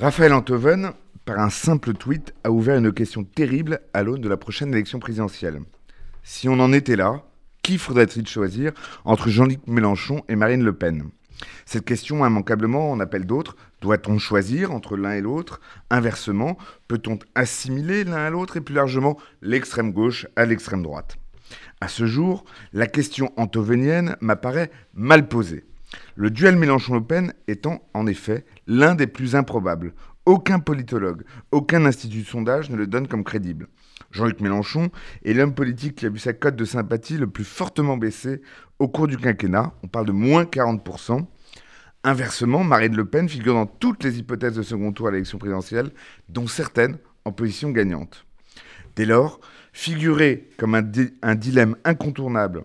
Raphaël 0.00 0.32
Antoven, 0.32 0.92
par 1.26 1.38
un 1.40 1.50
simple 1.50 1.92
tweet, 1.92 2.32
a 2.42 2.50
ouvert 2.50 2.78
une 2.78 2.90
question 2.90 3.22
terrible 3.22 3.80
à 3.92 4.02
l'aune 4.02 4.22
de 4.22 4.30
la 4.30 4.38
prochaine 4.38 4.72
élection 4.72 4.98
présidentielle. 4.98 5.60
Si 6.22 6.48
on 6.48 6.58
en 6.58 6.72
était 6.72 6.96
là, 6.96 7.22
qui 7.60 7.76
faudrait-il 7.76 8.26
choisir 8.26 8.72
entre 9.04 9.28
Jean-Luc 9.28 9.60
Mélenchon 9.66 10.22
et 10.30 10.36
Marine 10.36 10.64
Le 10.64 10.72
Pen? 10.72 11.10
Cette 11.66 11.84
question, 11.84 12.26
immanquablement, 12.26 12.90
en 12.90 12.98
appelle 12.98 13.26
d'autres. 13.26 13.56
Doit-on 13.82 14.18
choisir 14.18 14.72
entre 14.72 14.96
l'un 14.96 15.12
et 15.12 15.20
l'autre? 15.20 15.60
Inversement, 15.90 16.56
peut-on 16.88 17.18
assimiler 17.34 18.04
l'un 18.04 18.24
à 18.24 18.30
l'autre 18.30 18.56
et 18.56 18.62
plus 18.62 18.74
largement 18.74 19.18
l'extrême 19.42 19.92
gauche 19.92 20.26
à 20.34 20.46
l'extrême 20.46 20.82
droite? 20.82 21.18
À 21.82 21.88
ce 21.88 22.06
jour, 22.06 22.46
la 22.72 22.86
question 22.86 23.34
antovenienne 23.36 24.16
m'apparaît 24.22 24.70
mal 24.94 25.28
posée. 25.28 25.66
Le 26.16 26.30
duel 26.30 26.56
Mélenchon-Le 26.56 27.02
Pen 27.02 27.32
étant 27.48 27.82
en 27.94 28.06
effet 28.06 28.44
l'un 28.66 28.94
des 28.94 29.06
plus 29.06 29.34
improbables. 29.34 29.94
Aucun 30.26 30.58
politologue, 30.58 31.24
aucun 31.50 31.84
institut 31.86 32.22
de 32.22 32.26
sondage 32.26 32.70
ne 32.70 32.76
le 32.76 32.86
donne 32.86 33.08
comme 33.08 33.24
crédible. 33.24 33.68
Jean-Luc 34.10 34.40
Mélenchon 34.40 34.90
est 35.24 35.32
l'homme 35.32 35.54
politique 35.54 35.96
qui 35.96 36.06
a 36.06 36.10
vu 36.10 36.18
sa 36.18 36.32
cote 36.32 36.56
de 36.56 36.64
sympathie 36.64 37.16
le 37.16 37.26
plus 37.26 37.44
fortement 37.44 37.96
baisser 37.96 38.42
au 38.78 38.88
cours 38.88 39.06
du 39.06 39.16
quinquennat. 39.16 39.72
On 39.82 39.88
parle 39.88 40.06
de 40.06 40.12
moins 40.12 40.44
40%. 40.44 41.26
Inversement, 42.02 42.64
Marine 42.64 42.96
Le 42.96 43.04
Pen 43.04 43.28
figure 43.28 43.54
dans 43.54 43.66
toutes 43.66 44.04
les 44.04 44.18
hypothèses 44.18 44.54
de 44.54 44.62
second 44.62 44.92
tour 44.92 45.08
à 45.08 45.10
l'élection 45.10 45.38
présidentielle, 45.38 45.90
dont 46.28 46.46
certaines 46.46 46.98
en 47.24 47.32
position 47.32 47.70
gagnante. 47.70 48.26
Dès 48.96 49.04
lors, 49.04 49.40
figurer 49.72 50.48
comme 50.56 50.74
un 50.74 51.34
dilemme 51.34 51.76
incontournable 51.84 52.64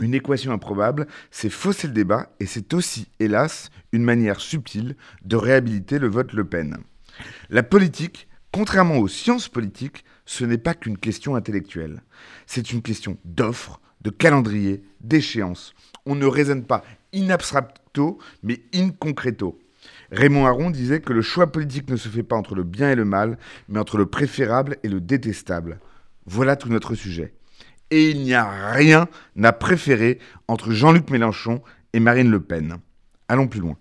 une 0.00 0.14
équation 0.14 0.52
improbable, 0.52 1.06
c'est 1.30 1.50
fausser 1.50 1.86
le 1.86 1.92
débat 1.92 2.30
et 2.40 2.46
c'est 2.46 2.72
aussi, 2.74 3.08
hélas, 3.20 3.70
une 3.92 4.04
manière 4.04 4.40
subtile 4.40 4.96
de 5.24 5.36
réhabiliter 5.36 5.98
le 5.98 6.08
vote 6.08 6.32
Le 6.32 6.44
Pen. 6.44 6.78
La 7.50 7.62
politique, 7.62 8.28
contrairement 8.52 8.98
aux 8.98 9.08
sciences 9.08 9.48
politiques, 9.48 10.04
ce 10.24 10.44
n'est 10.44 10.58
pas 10.58 10.74
qu'une 10.74 10.98
question 10.98 11.36
intellectuelle. 11.36 12.02
C'est 12.46 12.72
une 12.72 12.82
question 12.82 13.18
d'offre, 13.24 13.80
de 14.00 14.10
calendrier, 14.10 14.82
d'échéance. 15.00 15.74
On 16.06 16.14
ne 16.14 16.26
raisonne 16.26 16.64
pas 16.64 16.82
in 17.14 17.28
abstracto, 17.30 18.18
mais 18.42 18.62
in 18.74 18.90
concreto. 18.90 19.58
Raymond 20.10 20.46
Aron 20.46 20.70
disait 20.70 21.00
que 21.00 21.12
le 21.12 21.22
choix 21.22 21.50
politique 21.50 21.90
ne 21.90 21.96
se 21.96 22.08
fait 22.08 22.22
pas 22.22 22.36
entre 22.36 22.54
le 22.54 22.62
bien 22.62 22.90
et 22.90 22.94
le 22.94 23.04
mal, 23.04 23.38
mais 23.68 23.78
entre 23.78 23.98
le 23.98 24.06
préférable 24.06 24.76
et 24.82 24.88
le 24.88 25.00
détestable. 25.00 25.80
Voilà 26.24 26.56
tout 26.56 26.68
notre 26.68 26.94
sujet 26.94 27.34
et 27.92 28.08
il 28.08 28.22
n'y 28.22 28.32
a 28.32 28.72
rien 28.72 29.06
à 29.42 29.52
préférer 29.52 30.18
entre 30.48 30.72
Jean-Luc 30.72 31.10
Mélenchon 31.10 31.62
et 31.92 32.00
Marine 32.00 32.30
Le 32.30 32.40
Pen. 32.40 32.78
Allons 33.28 33.48
plus 33.48 33.60
loin. 33.60 33.76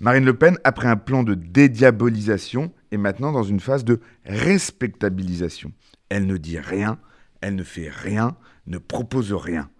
Marine 0.00 0.24
Le 0.24 0.36
Pen, 0.36 0.58
après 0.64 0.88
un 0.88 0.96
plan 0.96 1.22
de 1.22 1.34
dédiabolisation, 1.34 2.72
est 2.90 2.96
maintenant 2.96 3.30
dans 3.30 3.44
une 3.44 3.60
phase 3.60 3.84
de 3.84 4.00
respectabilisation. 4.26 5.72
Elle 6.08 6.26
ne 6.26 6.36
dit 6.36 6.58
rien, 6.58 6.98
elle 7.40 7.54
ne 7.54 7.62
fait 7.62 7.88
rien, 7.88 8.36
ne 8.66 8.78
propose 8.78 9.32
rien. 9.32 9.70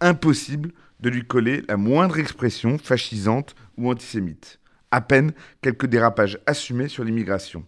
Impossible 0.00 0.72
de 1.00 1.10
lui 1.10 1.26
coller 1.26 1.62
la 1.68 1.76
moindre 1.76 2.18
expression 2.18 2.78
fascisante 2.78 3.54
ou 3.76 3.90
antisémite. 3.90 4.60
À 4.90 5.02
peine 5.02 5.32
quelques 5.60 5.86
dérapages 5.86 6.38
assumés 6.46 6.88
sur 6.88 7.04
l'immigration. 7.04 7.66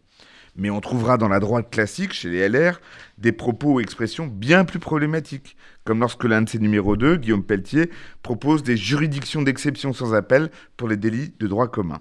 Mais 0.54 0.70
on 0.70 0.80
trouvera 0.80 1.16
dans 1.16 1.28
la 1.28 1.40
droite 1.40 1.70
classique, 1.70 2.12
chez 2.12 2.28
les 2.28 2.48
LR, 2.48 2.80
des 3.16 3.32
propos 3.32 3.74
ou 3.74 3.80
expressions 3.80 4.26
bien 4.26 4.64
plus 4.64 4.78
problématiques, 4.78 5.56
comme 5.84 6.00
lorsque 6.00 6.24
l'un 6.24 6.42
de 6.42 6.48
ses 6.48 6.58
numéros 6.58 6.96
2, 6.96 7.16
Guillaume 7.16 7.44
Pelletier, 7.44 7.90
propose 8.22 8.62
des 8.62 8.76
juridictions 8.76 9.42
d'exception 9.42 9.92
sans 9.92 10.14
appel 10.14 10.50
pour 10.76 10.88
les 10.88 10.98
délits 10.98 11.32
de 11.38 11.46
droit 11.46 11.68
commun. 11.68 12.00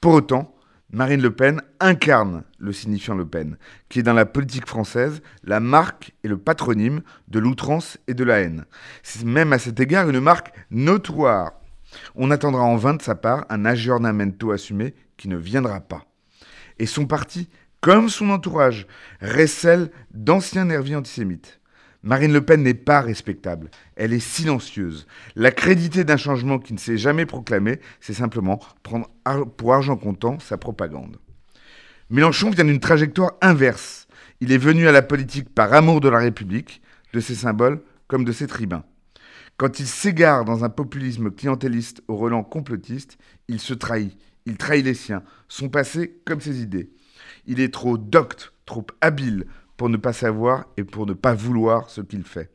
Pour 0.00 0.12
autant, 0.12 0.56
Marine 0.90 1.22
Le 1.22 1.34
Pen 1.34 1.62
incarne 1.80 2.44
le 2.58 2.72
signifiant 2.72 3.14
Le 3.14 3.26
Pen, 3.26 3.56
qui 3.88 4.00
est 4.00 4.04
dans 4.04 4.12
la 4.12 4.26
politique 4.26 4.66
française 4.66 5.20
la 5.44 5.60
marque 5.60 6.14
et 6.22 6.28
le 6.28 6.38
patronyme 6.38 7.02
de 7.28 7.38
l'outrance 7.38 7.98
et 8.06 8.14
de 8.14 8.24
la 8.24 8.40
haine. 8.40 8.64
C'est 9.02 9.24
même 9.24 9.52
à 9.52 9.58
cet 9.58 9.80
égard 9.80 10.08
une 10.08 10.20
marque 10.20 10.52
notoire. 10.70 11.52
On 12.14 12.30
attendra 12.30 12.62
en 12.62 12.76
vain 12.76 12.94
de 12.94 13.02
sa 13.02 13.14
part 13.14 13.46
un 13.50 13.64
aggiornamento 13.64 14.50
assumé 14.50 14.94
qui 15.16 15.28
ne 15.28 15.36
viendra 15.36 15.80
pas 15.80 16.04
et 16.78 16.86
son 16.86 17.06
parti, 17.06 17.48
comme 17.80 18.08
son 18.08 18.30
entourage, 18.30 18.86
récèle 19.20 19.90
d'anciens 20.12 20.66
nervis 20.66 20.96
antisémites. 20.96 21.60
Marine 22.02 22.32
Le 22.32 22.40
Pen 22.40 22.62
n'est 22.62 22.74
pas 22.74 23.00
respectable, 23.00 23.68
elle 23.96 24.12
est 24.12 24.20
silencieuse. 24.20 25.06
La 25.34 25.50
crédité 25.50 26.04
d'un 26.04 26.16
changement 26.16 26.58
qui 26.58 26.72
ne 26.72 26.78
s'est 26.78 26.98
jamais 26.98 27.26
proclamé, 27.26 27.80
c'est 28.00 28.14
simplement 28.14 28.60
prendre 28.82 29.08
pour 29.56 29.74
argent 29.74 29.96
comptant 29.96 30.38
sa 30.38 30.56
propagande. 30.56 31.18
Mélenchon 32.08 32.50
vient 32.50 32.64
d'une 32.64 32.78
trajectoire 32.78 33.32
inverse. 33.40 34.06
Il 34.40 34.52
est 34.52 34.58
venu 34.58 34.86
à 34.86 34.92
la 34.92 35.02
politique 35.02 35.52
par 35.52 35.72
amour 35.72 36.00
de 36.00 36.08
la 36.08 36.18
République, 36.18 36.80
de 37.12 37.18
ses 37.18 37.34
symboles 37.34 37.82
comme 38.06 38.24
de 38.24 38.32
ses 38.32 38.46
tribuns. 38.46 38.84
Quand 39.56 39.80
il 39.80 39.86
s'égare 39.86 40.44
dans 40.44 40.64
un 40.64 40.68
populisme 40.68 41.30
clientéliste 41.30 42.02
au 42.08 42.16
relent 42.16 42.44
complotiste, 42.44 43.18
il 43.48 43.58
se 43.58 43.74
trahit, 43.74 44.16
il 44.46 44.56
trahit 44.56 44.84
les 44.84 44.94
siens, 44.94 45.22
son 45.48 45.68
passé 45.68 46.20
comme 46.24 46.40
ses 46.40 46.62
idées. 46.62 46.90
Il 47.46 47.60
est 47.60 47.72
trop 47.72 47.98
docte, 47.98 48.52
trop 48.64 48.86
habile 49.00 49.46
pour 49.76 49.88
ne 49.88 49.96
pas 49.96 50.12
savoir 50.12 50.66
et 50.76 50.84
pour 50.84 51.06
ne 51.06 51.12
pas 51.12 51.34
vouloir 51.34 51.90
ce 51.90 52.00
qu'il 52.00 52.24
fait. 52.24 52.50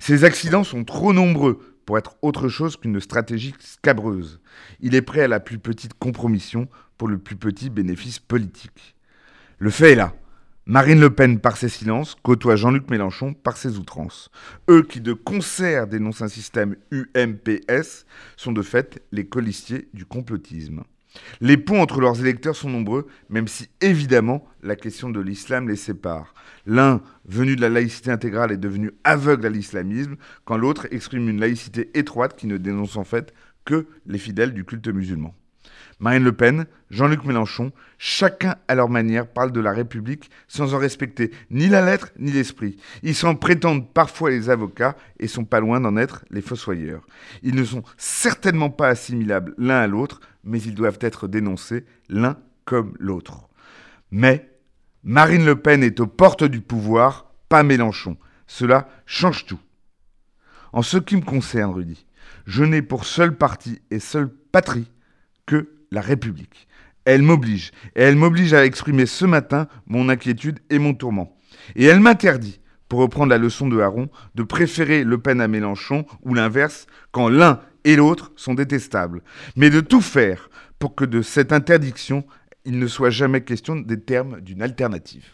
Ses 0.00 0.24
accidents 0.24 0.64
sont 0.64 0.84
trop 0.84 1.12
nombreux 1.12 1.60
pour 1.86 1.98
être 1.98 2.16
autre 2.22 2.48
chose 2.48 2.76
qu'une 2.76 3.00
stratégie 3.00 3.54
scabreuse. 3.58 4.40
Il 4.80 4.94
est 4.94 5.02
prêt 5.02 5.20
à 5.20 5.28
la 5.28 5.40
plus 5.40 5.58
petite 5.58 5.94
compromission 5.94 6.68
pour 6.98 7.08
le 7.08 7.18
plus 7.18 7.36
petit 7.36 7.70
bénéfice 7.70 8.18
politique. 8.18 8.96
Le 9.58 9.70
fait 9.70 9.92
est 9.92 9.96
là. 9.96 10.14
Marine 10.66 10.98
Le 10.98 11.10
Pen 11.10 11.40
par 11.40 11.58
ses 11.58 11.68
silences 11.68 12.16
côtoie 12.22 12.56
Jean-Luc 12.56 12.88
Mélenchon 12.88 13.34
par 13.34 13.58
ses 13.58 13.76
outrances. 13.76 14.30
Eux 14.70 14.82
qui 14.82 15.02
de 15.02 15.12
concert 15.12 15.86
dénoncent 15.86 16.22
un 16.22 16.28
système 16.28 16.76
UMPS 16.90 18.06
sont 18.38 18.52
de 18.52 18.62
fait 18.62 19.02
les 19.12 19.26
colistiers 19.26 19.88
du 19.92 20.06
complotisme. 20.06 20.82
Les 21.40 21.56
ponts 21.56 21.80
entre 21.80 22.00
leurs 22.00 22.20
électeurs 22.20 22.56
sont 22.56 22.70
nombreux, 22.70 23.06
même 23.28 23.48
si 23.48 23.68
évidemment 23.80 24.46
la 24.62 24.76
question 24.76 25.10
de 25.10 25.20
l'islam 25.20 25.68
les 25.68 25.76
sépare. 25.76 26.34
L'un, 26.66 27.02
venu 27.24 27.56
de 27.56 27.60
la 27.60 27.68
laïcité 27.68 28.10
intégrale, 28.10 28.52
est 28.52 28.56
devenu 28.56 28.92
aveugle 29.04 29.46
à 29.46 29.50
l'islamisme, 29.50 30.16
quand 30.44 30.56
l'autre 30.56 30.86
exprime 30.90 31.28
une 31.28 31.40
laïcité 31.40 31.90
étroite 31.98 32.36
qui 32.36 32.46
ne 32.46 32.56
dénonce 32.56 32.96
en 32.96 33.04
fait 33.04 33.32
que 33.64 33.86
les 34.06 34.18
fidèles 34.18 34.52
du 34.52 34.64
culte 34.64 34.88
musulman. 34.88 35.34
Marine 36.04 36.24
Le 36.24 36.34
Pen, 36.34 36.66
Jean-Luc 36.90 37.24
Mélenchon, 37.24 37.72
chacun 37.96 38.56
à 38.68 38.74
leur 38.74 38.90
manière 38.90 39.26
parle 39.26 39.52
de 39.52 39.60
la 39.60 39.72
République 39.72 40.28
sans 40.48 40.74
en 40.74 40.78
respecter 40.78 41.30
ni 41.50 41.66
la 41.66 41.82
lettre 41.82 42.10
ni 42.18 42.30
l'esprit. 42.30 42.76
Ils 43.02 43.14
s'en 43.14 43.36
prétendent 43.36 43.90
parfois 43.90 44.28
les 44.28 44.50
avocats 44.50 44.98
et 45.18 45.28
sont 45.28 45.46
pas 45.46 45.60
loin 45.60 45.80
d'en 45.80 45.96
être 45.96 46.26
les 46.30 46.42
fossoyeurs. 46.42 47.06
Ils 47.42 47.54
ne 47.54 47.64
sont 47.64 47.82
certainement 47.96 48.68
pas 48.68 48.88
assimilables 48.88 49.54
l'un 49.56 49.80
à 49.80 49.86
l'autre, 49.86 50.20
mais 50.44 50.60
ils 50.60 50.74
doivent 50.74 50.98
être 51.00 51.26
dénoncés 51.26 51.86
l'un 52.10 52.36
comme 52.66 52.92
l'autre. 52.98 53.48
Mais 54.10 54.50
Marine 55.04 55.46
Le 55.46 55.56
Pen 55.56 55.82
est 55.82 56.00
aux 56.00 56.06
portes 56.06 56.44
du 56.44 56.60
pouvoir, 56.60 57.32
pas 57.48 57.62
Mélenchon. 57.62 58.18
Cela 58.46 58.90
change 59.06 59.46
tout. 59.46 59.60
En 60.74 60.82
ce 60.82 60.98
qui 60.98 61.16
me 61.16 61.22
concerne, 61.22 61.72
Rudy, 61.72 62.04
je 62.44 62.62
n'ai 62.62 62.82
pour 62.82 63.06
seul 63.06 63.34
parti 63.34 63.80
et 63.90 64.00
seule 64.00 64.28
patrie 64.28 64.90
que 65.46 65.73
la 65.90 66.00
République. 66.00 66.68
Elle 67.04 67.22
m'oblige, 67.22 67.72
et 67.96 68.02
elle 68.02 68.16
m'oblige 68.16 68.54
à 68.54 68.64
exprimer 68.64 69.06
ce 69.06 69.24
matin 69.24 69.68
mon 69.86 70.08
inquiétude 70.08 70.60
et 70.70 70.78
mon 70.78 70.94
tourment. 70.94 71.36
Et 71.76 71.84
elle 71.84 72.00
m'interdit, 72.00 72.60
pour 72.88 73.00
reprendre 73.00 73.30
la 73.30 73.38
leçon 73.38 73.68
de 73.68 73.80
Haron, 73.80 74.08
de 74.34 74.42
préférer 74.42 75.04
Le 75.04 75.18
Pen 75.18 75.40
à 75.40 75.48
Mélenchon 75.48 76.06
ou 76.22 76.34
l'inverse, 76.34 76.86
quand 77.12 77.28
l'un 77.28 77.60
et 77.84 77.96
l'autre 77.96 78.32
sont 78.36 78.54
détestables, 78.54 79.22
mais 79.56 79.70
de 79.70 79.80
tout 79.80 80.00
faire 80.00 80.48
pour 80.78 80.94
que 80.94 81.04
de 81.04 81.22
cette 81.22 81.52
interdiction, 81.52 82.24
il 82.64 82.78
ne 82.78 82.86
soit 82.86 83.10
jamais 83.10 83.42
question 83.42 83.76
des 83.76 84.00
termes 84.00 84.40
d'une 84.40 84.62
alternative. 84.62 85.26